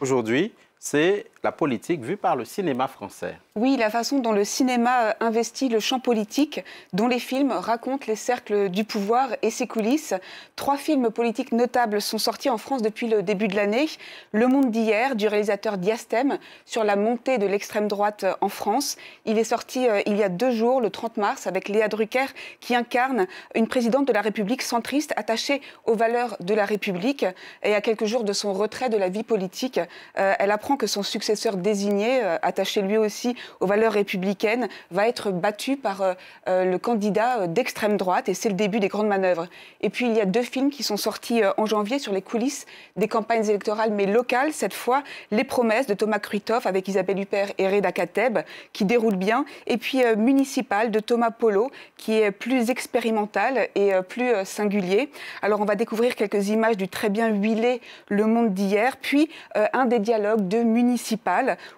Aujourd'hui, 0.00 0.52
c'est 0.78 1.26
la 1.42 1.50
politique 1.50 2.02
vue 2.02 2.16
par 2.16 2.36
le 2.36 2.44
cinéma 2.44 2.86
français. 2.86 3.36
Oui, 3.56 3.76
la 3.76 3.90
façon 3.90 4.20
dont 4.20 4.32
le 4.32 4.44
cinéma 4.44 5.08
euh, 5.08 5.12
investit 5.20 5.68
le 5.68 5.80
champ 5.80 5.98
politique, 5.98 6.64
dont 6.92 7.08
les 7.08 7.18
films 7.18 7.50
racontent 7.50 8.04
les 8.06 8.16
cercles 8.16 8.70
du 8.70 8.84
pouvoir 8.84 9.30
et 9.42 9.50
ses 9.50 9.66
coulisses. 9.66 10.14
Trois 10.54 10.76
films 10.76 11.10
politiques 11.10 11.52
notables 11.52 12.00
sont 12.00 12.18
sortis 12.18 12.48
en 12.48 12.58
France 12.58 12.80
depuis 12.80 13.08
le 13.08 13.22
début 13.22 13.48
de 13.48 13.56
l'année. 13.56 13.88
Le 14.30 14.46
Monde 14.46 14.70
d'hier, 14.70 15.16
du 15.16 15.26
réalisateur 15.26 15.78
Diastème, 15.78 16.38
sur 16.64 16.84
la 16.84 16.94
montée 16.94 17.38
de 17.38 17.46
l'extrême 17.46 17.88
droite 17.88 18.22
euh, 18.22 18.34
en 18.40 18.48
France. 18.48 18.96
Il 19.26 19.36
est 19.36 19.44
sorti 19.44 19.88
euh, 19.88 20.00
il 20.06 20.16
y 20.16 20.22
a 20.22 20.28
deux 20.28 20.52
jours, 20.52 20.80
le 20.80 20.90
30 20.90 21.16
mars, 21.16 21.48
avec 21.48 21.68
Léa 21.68 21.88
Drucker, 21.88 22.26
qui 22.60 22.76
incarne 22.76 23.26
une 23.56 23.66
présidente 23.66 24.06
de 24.06 24.12
la 24.12 24.20
République 24.20 24.62
centriste, 24.62 25.12
attachée 25.16 25.60
aux 25.86 25.96
valeurs 25.96 26.36
de 26.38 26.54
la 26.54 26.64
République. 26.64 27.26
Et 27.64 27.74
à 27.74 27.80
quelques 27.80 28.04
jours 28.04 28.22
de 28.22 28.32
son 28.32 28.52
retrait 28.52 28.88
de 28.88 28.96
la 28.96 29.08
vie 29.08 29.24
politique, 29.24 29.80
elle 30.14 30.50
apprend 30.50 30.76
que 30.76 30.86
son 30.86 31.02
successeur 31.34 31.56
désigné, 31.56 32.20
attaché 32.42 32.82
lui 32.82 32.96
aussi 32.96 33.34
aux 33.60 33.66
valeurs 33.66 33.92
républicaines, 33.92 34.68
va 34.90 35.08
être 35.08 35.30
battu 35.30 35.76
par 35.76 36.02
euh, 36.02 36.14
euh, 36.48 36.64
le 36.64 36.78
candidat 36.78 37.40
euh, 37.40 37.46
d'extrême 37.46 37.96
droite 37.96 38.28
et 38.28 38.34
c'est 38.34 38.48
le 38.48 38.54
début 38.54 38.80
des 38.80 38.88
grandes 38.88 39.08
manœuvres. 39.08 39.48
Et 39.80 39.90
puis 39.90 40.06
il 40.06 40.14
y 40.14 40.20
a 40.20 40.24
deux 40.24 40.42
films 40.42 40.70
qui 40.70 40.82
sont 40.82 40.96
sortis 40.96 41.42
en 41.56 41.66
janvier 41.66 41.98
sur 41.98 42.12
les 42.12 42.22
coulisses 42.22 42.66
des 42.96 43.08
campagnes 43.08 43.44
électorales 43.44 43.92
mais 43.92 44.06
locales 44.06 44.52
cette 44.52 44.74
fois, 44.74 45.02
Les 45.30 45.44
promesses 45.44 45.86
de 45.86 45.94
Thomas 45.94 46.18
Kruithoff 46.18 46.66
avec 46.66 46.86
Isabelle 46.88 47.20
Huppert 47.20 47.52
et 47.58 47.68
Reda 47.68 47.92
Kateb 47.92 48.38
qui 48.72 48.84
déroulent 48.84 49.16
bien 49.16 49.44
et 49.66 49.76
puis 49.76 50.02
Municipal 50.16 50.90
de 50.90 51.00
Thomas 51.00 51.30
Polo 51.30 51.70
qui 51.96 52.12
est 52.14 52.30
plus 52.30 52.70
expérimental 52.70 53.68
et 53.74 53.92
plus 54.08 54.32
singulier. 54.44 55.10
Alors 55.42 55.60
on 55.60 55.64
va 55.64 55.74
découvrir 55.74 56.16
quelques 56.16 56.48
images 56.48 56.76
du 56.76 56.88
très 56.88 57.08
bien 57.08 57.28
huilé 57.28 57.80
Le 58.08 58.26
Monde 58.26 58.54
d'hier 58.54 58.96
puis 58.96 59.30
un 59.54 59.86
des 59.86 59.98
dialogues 59.98 60.48
de 60.48 60.58
Municipal 60.58 61.21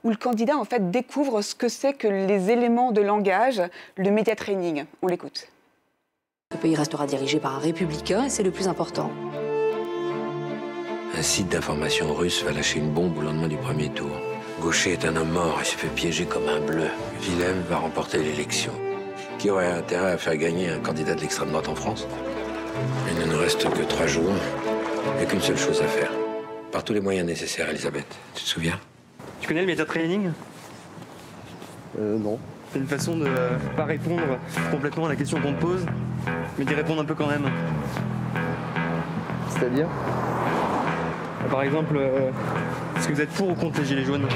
où 0.03 0.11
le 0.11 0.17
candidat 0.17 0.57
en 0.57 0.65
fait 0.65 0.91
découvre 0.91 1.43
ce 1.43 1.55
que 1.55 1.69
c'est 1.69 1.93
que 1.93 2.09
les 2.09 2.51
éléments 2.51 2.93
de 2.93 3.01
langage, 3.01 3.63
le 3.97 4.11
média 4.11 4.35
training. 4.35 4.85
On 5.03 5.07
l'écoute. 5.07 5.49
Le 6.53 6.59
pays 6.59 6.77
restera 6.77 7.07
dirigé 7.07 7.41
par 7.41 7.57
un 7.57 7.59
républicain 7.59 8.25
et 8.25 8.29
c'est 8.29 8.43
le 8.43 8.51
plus 8.51 8.69
important. 8.69 9.11
Un 11.17 11.23
site 11.23 11.49
d'information 11.49 12.13
russe 12.13 12.43
va 12.43 12.53
lâcher 12.53 12.79
une 12.81 12.91
bombe 12.91 13.17
au 13.19 13.23
lendemain 13.23 13.49
du 13.49 13.57
premier 13.57 13.89
tour. 13.91 14.11
Gaucher 14.61 14.93
est 14.93 15.05
un 15.05 15.17
homme 15.17 15.31
mort 15.31 15.59
et 15.61 15.65
se 15.65 15.77
fait 15.77 15.89
piéger 15.89 16.27
comme 16.27 16.49
un 16.49 16.61
bleu. 16.61 16.89
Willem 17.21 17.61
va 17.69 17.77
remporter 17.77 18.19
l'élection. 18.19 18.73
Qui 19.39 19.51
aurait 19.51 19.71
intérêt 19.71 20.13
à 20.13 20.19
faire 20.19 20.37
gagner 20.37 20.71
un 20.71 20.81
candidat 20.81 21.15
de 21.15 21.21
l'extrême 21.21 21.51
droite 21.51 21.69
en 21.69 21.75
France? 21.75 22.07
Il 23.09 23.19
ne 23.19 23.33
nous 23.33 23.39
reste 23.39 23.69
que 23.69 23.83
trois 23.83 24.07
jours. 24.07 24.33
A 25.21 25.25
qu'une 25.25 25.41
seule 25.41 25.59
chose 25.59 25.83
à 25.83 25.87
faire. 25.87 26.11
Par 26.73 26.83
tous 26.83 26.93
les 26.93 27.01
moyens 27.01 27.27
nécessaires, 27.27 27.69
Elisabeth. 27.69 28.07
Tu 28.35 28.43
te 28.43 28.49
souviens? 28.49 28.79
Tu 29.45 29.49
connais 29.49 29.61
le 29.61 29.67
média 29.67 29.85
training 29.85 30.31
euh, 31.99 32.17
non. 32.19 32.39
C'est 32.73 32.79
une 32.79 32.87
façon 32.87 33.19
de 33.19 33.27
euh, 33.27 33.59
pas 33.77 33.85
répondre 33.85 34.23
complètement 34.71 35.05
à 35.05 35.11
la 35.11 35.17
question 35.17 35.39
qu'on 35.39 35.53
te 35.53 35.61
pose, 35.61 35.85
mais 36.57 36.65
d'y 36.65 36.73
répondre 36.73 37.03
un 37.03 37.05
peu 37.05 37.15
quand 37.15 37.27
même. 37.27 37.45
C'est-à-dire? 39.51 39.87
Par 41.51 41.63
exemple, 41.63 41.95
euh, 41.95 42.31
est-ce 42.97 43.07
que 43.07 43.13
vous 43.13 43.21
êtes 43.21 43.29
pour 43.33 43.51
ou 43.51 43.55
contre 43.55 43.81
les 43.81 43.85
gilets 43.85 44.05
jaunes? 44.07 44.27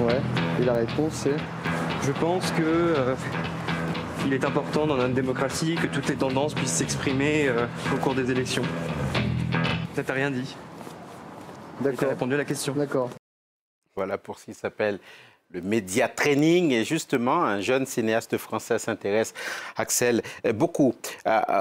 Ouais, 0.00 0.20
et 0.60 0.64
la 0.64 0.72
réponse 0.72 1.12
c'est? 1.12 1.36
Je 2.02 2.10
pense 2.10 2.50
que 2.50 3.14
il 4.26 4.34
est 4.34 4.44
important 4.44 4.88
dans 4.88 4.96
notre 4.96 5.14
démocratie 5.14 5.76
que 5.76 5.86
toutes 5.86 6.08
les 6.08 6.16
tendances 6.16 6.54
puissent 6.54 6.72
s'exprimer 6.72 7.48
au 7.94 7.96
cours 7.98 8.16
des 8.16 8.28
élections. 8.32 8.64
Ça 9.94 10.02
t'a 10.02 10.14
rien 10.14 10.32
dit? 10.32 10.56
D'accord. 11.80 12.00
Tu 12.00 12.06
répondu 12.06 12.34
à 12.34 12.38
la 12.38 12.44
question. 12.44 12.74
D'accord. 12.76 13.10
Voilà 13.96 14.18
pour 14.18 14.38
ce 14.38 14.46
qui 14.46 14.54
s'appelle 14.54 14.98
le 15.54 15.60
média 15.60 16.08
training. 16.08 16.72
Et 16.72 16.84
justement, 16.84 17.44
un 17.44 17.60
jeune 17.60 17.86
cinéaste 17.86 18.36
français 18.36 18.78
s'intéresse, 18.78 19.32
Axel, 19.76 20.22
beaucoup 20.52 20.94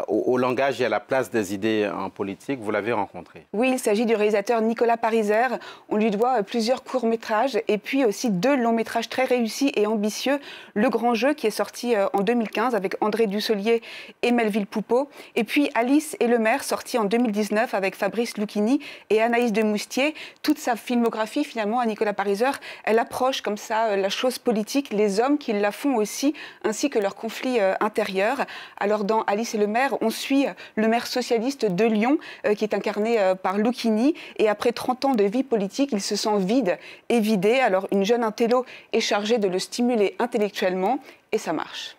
au, 0.07 0.38
langage 0.38 0.81
et 0.81 0.85
à 0.85 0.90
la 0.90 1.00
place 1.00 1.29
des 1.29 1.53
idées 1.53 1.90
en 1.95 2.09
politique. 2.09 2.59
Vous 2.59 2.72
l'avez 2.72 2.91
rencontré. 2.91 3.45
Oui, 3.53 3.69
il 3.72 3.79
s'agit 3.79 4.06
du 4.06 4.16
réalisateur 4.16 4.62
Nicolas 4.62 4.97
Pariser. 4.97 5.47
On 5.90 5.97
lui 5.97 6.12
doit 6.12 6.41
plusieurs 6.44 6.84
courts-métrages 6.84 7.59
et 7.67 7.78
puis 7.78 8.03
aussi 8.03 8.29
deux 8.29 8.56
longs-métrages 8.56 9.09
très 9.09 9.25
réussis 9.25 9.72
et 9.75 9.85
ambitieux. 9.85 10.40
Le 10.73 10.90
Grand 10.90 11.13
Jeu, 11.13 11.34
qui 11.34 11.47
est 11.47 11.51
sorti 11.51 11.96
euh, 11.96 12.07
en 12.13 12.22
2015 12.22 12.75
avec 12.75 12.96
André 13.01 13.28
Dussolier 13.28 13.81
et 14.22 14.31
Melville 14.31 14.66
Poupeau. 14.66 15.09
Et 15.35 15.44
puis 15.44 15.69
Alice 15.75 16.17
et 16.19 16.28
le 16.28 16.40
maire, 16.40 16.63
sorti 16.63 16.97
en 16.97 17.06
2019 17.06 17.73
avec 17.73 17.96
Fabrice 17.96 18.38
Lucchini 18.38 18.79
et 19.09 19.22
Anaïs 19.22 19.51
de 19.51 19.62
Moustier. 19.62 20.16
Toute 20.41 20.57
sa 20.57 20.75
filmographie, 20.75 21.44
finalement, 21.44 21.79
à 21.79 21.85
Nicolas 21.85 22.13
Pariser, 22.13 22.51
elle 22.84 23.00
approche 23.00 23.41
comme 23.41 23.57
ça 23.57 23.82
euh, 23.89 23.95
la 23.95 24.09
chose 24.09 24.39
politique, 24.39 24.91
les 24.91 25.19
hommes 25.19 25.38
qui 25.38 25.53
la 25.53 25.71
font 25.71 25.95
aussi, 25.95 26.33
ainsi 26.63 26.89
que 26.89 26.99
leurs 26.99 27.16
conflits 27.16 27.59
euh, 27.59 27.73
intérieurs. 27.79 28.41
Alors 28.77 29.03
dans 29.03 29.21
Alice 29.23 29.55
et 29.55 29.57
le 29.57 29.67
maire, 29.67 29.95
on 30.01 30.09
suit 30.09 30.47
euh, 30.47 30.51
le 30.75 30.88
maire 30.88 31.07
socialiste 31.07 31.66
de 31.66 31.85
Lyon, 31.85 32.17
qui 32.57 32.63
est 32.63 32.73
incarné 32.73 33.17
par 33.41 33.57
Lucchini, 33.57 34.16
et 34.38 34.49
après 34.49 34.72
30 34.72 35.05
ans 35.05 35.16
de 35.16 35.23
vie 35.23 35.43
politique, 35.43 35.89
il 35.91 36.01
se 36.01 36.16
sent 36.16 36.38
vide 36.39 36.77
et 37.09 37.19
vidé. 37.19 37.59
Alors 37.59 37.88
une 37.91 38.03
jeune 38.03 38.23
intello 38.23 38.66
est 38.91 38.99
chargée 38.99 39.38
de 39.38 39.47
le 39.47 39.59
stimuler 39.59 40.16
intellectuellement, 40.19 40.99
et 41.31 41.38
ça 41.38 41.53
marche. 41.53 41.95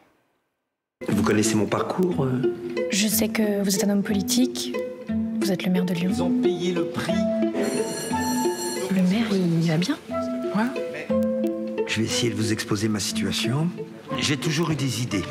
Vous 1.09 1.23
connaissez 1.23 1.55
mon 1.55 1.67
parcours 1.67 2.27
Je 2.91 3.09
sais 3.09 3.29
que 3.29 3.63
vous 3.63 3.75
êtes 3.75 3.85
un 3.85 3.91
homme 3.91 4.03
politique. 4.03 4.75
Vous 5.41 5.53
êtes 5.53 5.65
le 5.65 5.73
maire 5.73 5.85
de 5.85 5.95
Lyon. 5.95 6.11
Ils 6.11 6.23
ont 6.23 6.43
payé 6.43 6.73
le 6.73 6.87
prix. 6.87 7.13
Le 8.91 9.03
maire, 9.03 9.27
il 9.33 9.69
va 9.69 9.77
bien? 9.77 9.99
Ouais. 10.57 10.94
Je 11.95 12.01
vais 12.01 12.07
essayer 12.07 12.31
de 12.31 12.35
vous 12.35 12.53
exposer 12.53 12.89
ma 12.89 12.99
situation. 12.99 13.69
J'ai 14.19 14.37
toujours 14.37 14.73
eu 14.73 14.75
des 14.75 15.03
idées. 15.03 15.23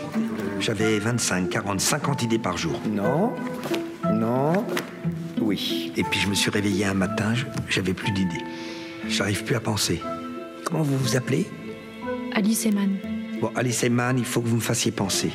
J'avais 0.62 0.98
25, 0.98 1.50
40, 1.50 1.82
50 1.82 2.24
idées 2.24 2.40
par 2.40 2.56
jour. 2.56 2.80
Non, 2.90 3.34
non, 4.10 4.66
oui. 5.42 5.92
Et 5.98 6.04
puis 6.04 6.22
je 6.22 6.30
me 6.30 6.34
suis 6.34 6.50
réveillé 6.50 6.86
un 6.86 6.94
matin, 6.94 7.34
j'avais 7.68 7.94
plus 7.94 8.14
d'idées. 8.14 8.46
J'arrive 9.10 9.44
plus 9.44 9.56
à 9.56 9.60
penser. 9.60 10.02
Comment 10.64 10.84
vous 10.84 10.98
vous 10.98 11.18
appelez? 11.18 11.48
Alice 12.34 12.66
Eman. 12.66 12.96
Bon, 13.42 13.52
Alice 13.58 13.84
Eman, 13.84 14.18
il 14.18 14.24
faut 14.24 14.40
que 14.40 14.48
vous 14.48 14.56
me 14.56 14.62
fassiez 14.62 14.94
penser 14.94 15.32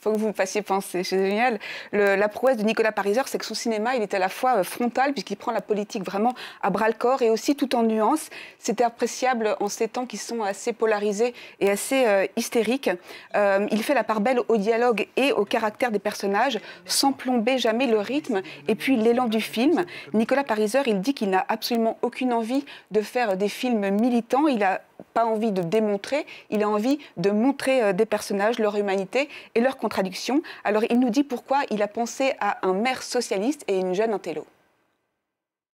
faut 0.00 0.12
que 0.12 0.18
vous 0.18 0.28
me 0.28 0.32
fassiez 0.32 0.62
penser. 0.62 1.04
C'est 1.04 1.18
génial. 1.18 1.58
la 1.92 2.28
prouesse 2.28 2.56
de 2.56 2.62
Nicolas 2.62 2.92
Pariser, 2.92 3.22
c'est 3.26 3.38
que 3.38 3.44
son 3.44 3.54
cinéma, 3.54 3.96
il 3.96 4.02
est 4.02 4.14
à 4.14 4.18
la 4.18 4.28
fois 4.28 4.58
euh, 4.58 4.64
frontal, 4.64 5.12
puisqu'il 5.12 5.36
prend 5.36 5.52
la 5.52 5.60
politique 5.60 6.04
vraiment 6.04 6.34
à 6.62 6.70
bras-le-corps, 6.70 7.22
et 7.22 7.30
aussi 7.30 7.56
tout 7.56 7.74
en 7.74 7.82
nuances. 7.82 8.30
C'était 8.58 8.84
appréciable 8.84 9.56
en 9.60 9.68
ces 9.68 9.88
temps 9.88 10.06
qui 10.06 10.16
sont 10.16 10.42
assez 10.42 10.72
polarisés 10.72 11.34
et 11.60 11.70
assez 11.70 12.06
euh, 12.06 12.26
hystériques. 12.36 12.90
Euh, 13.36 13.66
il 13.70 13.82
fait 13.82 13.94
la 13.94 14.04
part 14.04 14.20
belle 14.20 14.40
au 14.48 14.56
dialogue 14.56 15.06
et 15.16 15.32
au 15.32 15.44
caractère 15.44 15.90
des 15.90 15.98
personnages, 15.98 16.58
sans 16.84 17.12
plomber 17.12 17.58
jamais 17.58 17.86
le 17.86 17.98
rythme 17.98 18.42
et 18.68 18.74
puis 18.74 18.96
l'élan 18.96 19.26
du 19.26 19.40
film. 19.40 19.84
Nicolas 20.14 20.44
Pariser, 20.44 20.80
il 20.86 21.00
dit 21.00 21.14
qu'il 21.14 21.30
n'a 21.30 21.44
absolument 21.48 21.98
aucune 22.02 22.32
envie 22.32 22.64
de 22.90 23.00
faire 23.00 23.36
des 23.36 23.48
films 23.48 23.90
militants. 23.90 24.46
Il 24.46 24.62
a 24.62 24.80
pas 25.14 25.24
envie 25.24 25.52
de 25.52 25.62
démontrer, 25.62 26.26
il 26.50 26.62
a 26.62 26.68
envie 26.68 26.98
de 27.16 27.30
montrer 27.30 27.82
euh, 27.82 27.92
des 27.92 28.06
personnages, 28.06 28.58
leur 28.58 28.76
humanité 28.76 29.28
et 29.54 29.60
leurs 29.60 29.76
contradictions. 29.76 30.42
Alors 30.64 30.84
il 30.88 31.00
nous 31.00 31.10
dit 31.10 31.24
pourquoi 31.24 31.62
il 31.70 31.82
a 31.82 31.88
pensé 31.88 32.32
à 32.40 32.66
un 32.66 32.74
maire 32.74 33.02
socialiste 33.02 33.64
et 33.68 33.78
une 33.78 33.94
jeune 33.94 34.12
intello. 34.12 34.46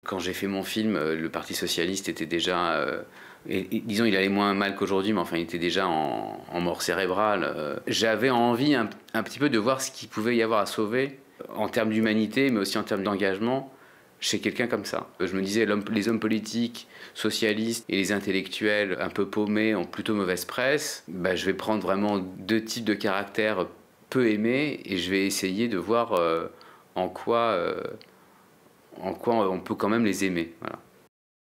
Quand 0.04 0.18
j'ai 0.18 0.32
fait 0.32 0.46
mon 0.46 0.62
film, 0.62 0.96
euh, 0.96 1.16
le 1.16 1.28
Parti 1.28 1.54
socialiste 1.54 2.08
était 2.08 2.26
déjà, 2.26 2.74
euh, 2.74 3.02
disons, 3.46 4.04
il 4.04 4.16
allait 4.16 4.28
moins 4.28 4.54
mal 4.54 4.76
qu'aujourd'hui, 4.76 5.12
mais 5.12 5.20
enfin, 5.20 5.36
il 5.36 5.42
était 5.42 5.58
déjà 5.58 5.88
en, 5.88 6.60
mort 6.60 6.82
cérébrale. 6.82 7.80
J'avais 7.86 8.30
envie 8.30 8.74
un, 8.74 8.88
petit 9.22 9.38
peu 9.38 9.50
de 9.50 9.58
voir 9.58 9.80
ce 9.80 9.90
qu'il 9.90 10.08
pouvait 10.08 10.36
y 10.36 10.42
avoir 10.42 10.60
à 10.60 10.66
sauver 10.66 11.18
en 11.54 11.68
termes 11.68 11.90
d'humanité, 11.90 12.50
mais 12.50 12.60
aussi 12.60 12.78
en 12.78 12.82
termes 12.82 13.02
d'engagement 13.02 13.70
chez 14.20 14.40
quelqu'un 14.40 14.66
comme 14.66 14.84
ça. 14.84 15.08
Je 15.20 15.34
me 15.36 15.42
disais, 15.42 15.66
les 15.90 16.08
hommes 16.08 16.20
politiques, 16.20 16.88
socialistes 17.14 17.84
et 17.88 17.96
les 17.96 18.12
intellectuels 18.12 18.96
un 19.00 19.08
peu 19.08 19.26
paumés 19.26 19.74
ont 19.74 19.84
plutôt 19.84 20.14
mauvaise 20.14 20.44
presse. 20.44 21.04
Bah, 21.08 21.34
je 21.34 21.46
vais 21.46 21.54
prendre 21.54 21.82
vraiment 21.82 22.18
deux 22.18 22.62
types 22.62 22.84
de 22.84 22.94
caractères 22.94 23.66
peu 24.10 24.30
aimés 24.30 24.80
et 24.84 24.96
je 24.96 25.10
vais 25.10 25.26
essayer 25.26 25.68
de 25.68 25.78
voir 25.78 26.12
euh, 26.12 26.46
en, 26.94 27.08
quoi, 27.08 27.38
euh, 27.38 27.82
en 29.00 29.14
quoi 29.14 29.50
on 29.50 29.60
peut 29.60 29.74
quand 29.74 29.88
même 29.88 30.04
les 30.04 30.24
aimer. 30.24 30.54
Voilà. 30.60 30.76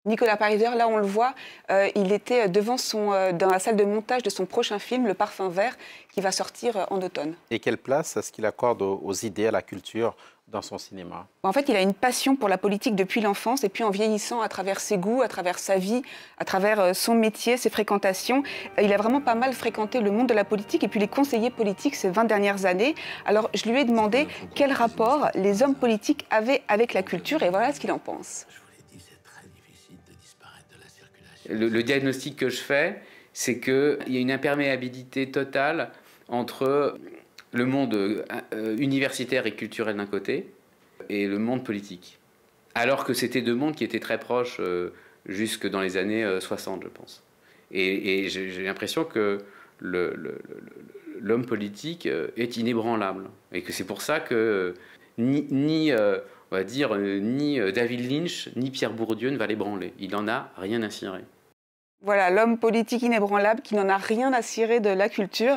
Nicolas 0.06 0.36
Pariser, 0.36 0.68
là 0.76 0.90
on 0.90 0.98
le 0.98 1.06
voit, 1.06 1.34
euh, 1.72 1.88
il 1.96 2.12
était 2.12 2.50
devant 2.50 2.78
son, 2.78 3.32
dans 3.32 3.50
la 3.50 3.60
salle 3.60 3.78
de 3.78 3.86
montage 3.86 4.22
de 4.22 4.30
son 4.30 4.46
prochain 4.46 4.78
film, 4.78 5.08
Le 5.08 5.14
Parfum 5.14 5.48
Vert, 5.48 5.78
qui 6.14 6.20
va 6.20 6.34
sortir 6.34 6.88
en 6.90 7.02
automne. 7.02 7.36
Et 7.52 7.60
quelle 7.60 7.78
place 7.78 8.18
est-ce 8.18 8.34
qu'il 8.34 8.46
accorde 8.46 8.82
aux, 8.82 9.14
idées, 9.14 9.48
à 9.48 9.52
la 9.52 9.62
culture 9.62 10.18
dans 10.54 10.62
son 10.62 10.78
cinéma 10.78 11.28
En 11.42 11.52
fait, 11.52 11.68
il 11.68 11.76
a 11.76 11.82
une 11.82 11.94
passion 11.94 12.36
pour 12.36 12.48
la 12.48 12.58
politique 12.58 12.96
depuis 12.96 13.22
l'enfance 13.22 13.64
et 13.64 13.70
puis 13.70 13.84
en 13.84 13.90
vieillissant 13.90 14.40
à 14.40 14.48
travers 14.48 14.80
ses 14.80 14.98
goûts, 14.98 15.22
à 15.22 15.28
travers 15.28 15.58
sa 15.58 15.78
vie, 15.78 16.04
à 16.38 16.46
travers 16.46 16.80
euh, 16.80 16.94
son 16.94 17.16
métier, 17.16 17.58
ses 17.58 17.70
fréquentations, 17.70 18.44
il 18.82 18.94
a 18.94 18.98
vraiment 18.98 19.20
pas 19.20 19.36
mal 19.36 19.54
fréquenté 19.54 20.00
le 20.00 20.12
monde 20.12 20.30
de 20.30 20.34
la 20.34 20.46
politique 20.46 20.84
et 20.84 20.88
puis 20.88 21.00
les 21.00 21.08
conseillers 21.08 21.50
politiques 21.50 21.96
ces 21.96 22.10
20 22.10 22.26
dernières 22.26 22.66
années. 22.66 22.94
Alors 23.26 23.50
je 23.54 23.68
lui 23.70 23.80
ai 23.80 23.84
demandé 23.84 24.28
quel 24.54 24.72
rapport 24.72 25.30
les 25.34 25.64
hommes 25.64 25.76
politiques 25.76 26.26
avaient 26.30 26.62
avec 26.68 26.94
la 26.94 27.02
culture 27.02 27.42
et 27.42 27.50
voilà 27.50 27.74
ce 27.74 27.80
qu'il 27.80 27.92
en 27.92 28.00
pense. 28.00 28.46
Le, 31.50 31.68
le 31.68 31.84
diagnostic 31.84 32.38
que 32.38 32.50
je 32.50 32.62
fais, 32.62 33.02
c'est 33.34 33.60
qu'il 33.60 34.00
y 34.08 34.18
a 34.18 34.20
une 34.20 34.32
imperméabilité 34.32 35.30
totale 35.32 35.92
entre 36.30 36.98
le 37.54 37.66
monde 37.66 37.94
euh, 37.94 38.78
universitaire 38.78 39.46
et 39.46 39.56
culturel 39.56 39.96
d'un 39.96 40.06
côté 40.06 40.48
et 41.10 41.28
le 41.28 41.38
monde 41.40 41.64
politique. 41.64 42.20
Alors 42.76 43.06
que 43.06 43.14
c'était 43.14 43.42
deux 43.42 43.56
mondes 43.56 43.76
qui 43.76 43.84
étaient 43.84 44.00
très 44.00 44.20
proches 44.20 44.58
euh, 44.60 44.90
jusque 45.28 45.70
dans 45.70 45.82
les 45.82 45.96
années 45.96 46.28
60, 46.40 46.82
euh, 46.82 46.88
je 46.88 46.90
pense. 46.90 47.24
Et, 47.72 48.28
j'ai 48.30 48.64
l'impression 48.64 49.04
que 49.04 49.40
l'homme 49.82 51.46
politique 51.46 52.08
est 52.08 52.58
inébranlable. 52.58 53.26
Et 53.52 53.62
que 53.62 53.72
c'est 53.72 53.86
pour 53.86 54.02
ça 54.02 54.20
que 54.20 54.76
ni, 55.18 55.92
on 55.92 56.56
va 56.56 56.64
dire, 56.64 56.96
ni 56.96 57.60
David 57.72 58.12
Lynch, 58.12 58.50
ni 58.56 58.70
Pierre 58.70 58.94
Bourdieu 58.94 59.32
ne 59.32 59.38
va 59.38 59.48
l'ébranler. 59.48 59.94
Il 60.00 60.12
n'en 60.12 60.28
a 60.28 60.52
rien 60.58 60.84
à 60.84 60.92
cirer. 60.92 61.22
Voilà, 62.06 62.30
l'homme 62.30 62.58
politique 62.58 63.02
inébranlable 63.02 63.62
qui 63.62 63.76
n'en 63.76 63.88
a 63.88 63.96
rien 63.96 64.34
à 64.34 64.42
cirer 64.42 64.82
de 64.82 64.90
la 64.90 65.08
culture. 65.08 65.56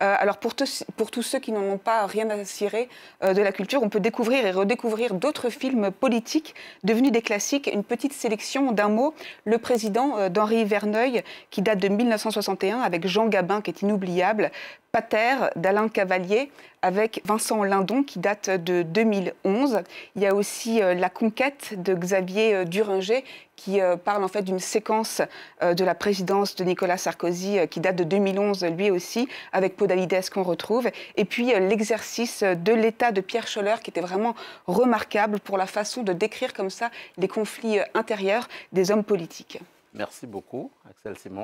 Euh, 0.00 0.14
alors 0.18 0.38
pour, 0.38 0.54
pour, 0.96 1.10
tous 1.10 1.20
ceux 1.20 1.38
qui 1.38 1.52
n'en 1.52 1.60
ont 1.60 1.76
pas 1.76 2.06
rien 2.06 2.30
à 2.30 2.42
cirer 2.46 2.88
euh, 3.22 3.34
de 3.34 3.42
la 3.42 3.52
culture, 3.52 3.82
on 3.82 3.90
peut 3.90 4.00
découvrir 4.00 4.46
et 4.46 4.52
redécouvrir 4.52 5.12
d'autres 5.12 5.50
films 5.50 5.90
politiques 5.90 6.54
devenus 6.82 7.12
des 7.12 7.20
classiques. 7.20 7.68
Une 7.70 7.84
petite 7.84 8.14
sélection 8.14 8.72
d'un 8.72 8.88
mot, 8.88 9.12
Le 9.44 9.58
Président 9.58 10.16
euh, 10.16 10.28
d'Henri 10.30 10.64
Verneuil, 10.64 11.22
qui 11.50 11.60
date 11.60 11.80
de 11.80 11.88
1961 11.88 12.80
avec 12.80 13.06
Jean 13.06 13.26
Gabin, 13.26 13.60
qui 13.60 13.70
est 13.70 13.82
inoubliable. 13.82 14.50
Pater 14.92 15.48
d'Alain 15.56 15.88
Cavalier 15.88 16.52
avec 16.82 17.22
Vincent 17.24 17.64
Lindon 17.64 18.02
qui 18.02 18.18
date 18.18 18.50
de 18.50 18.82
2011. 18.82 19.80
Il 20.16 20.22
y 20.22 20.26
a 20.26 20.34
aussi 20.34 20.80
La 20.80 21.08
Conquête 21.08 21.82
de 21.82 21.94
Xavier 21.94 22.66
Duringer 22.66 23.24
qui 23.56 23.80
parle 24.04 24.22
en 24.22 24.28
fait 24.28 24.42
d'une 24.42 24.58
séquence 24.58 25.22
de 25.62 25.82
la 25.82 25.94
présidence 25.94 26.56
de 26.56 26.64
Nicolas 26.64 26.98
Sarkozy 26.98 27.66
qui 27.70 27.80
date 27.80 27.96
de 27.96 28.04
2011 28.04 28.66
lui 28.66 28.90
aussi 28.90 29.28
avec 29.52 29.76
Podalides 29.76 30.28
qu'on 30.28 30.42
retrouve 30.42 30.90
et 31.16 31.24
puis 31.24 31.46
l'exercice 31.46 32.42
de 32.42 32.72
l'État 32.74 33.12
de 33.12 33.22
Pierre 33.22 33.48
Scholler 33.48 33.76
qui 33.82 33.88
était 33.88 34.02
vraiment 34.02 34.34
remarquable 34.66 35.40
pour 35.40 35.56
la 35.56 35.66
façon 35.66 36.02
de 36.02 36.12
décrire 36.12 36.52
comme 36.52 36.70
ça 36.70 36.90
les 37.16 37.28
conflits 37.28 37.78
intérieurs 37.94 38.46
des 38.72 38.90
hommes 38.90 39.04
politiques. 39.04 39.58
Merci 39.94 40.26
beaucoup 40.26 40.70
Axel 40.88 41.16
Simon. 41.16 41.40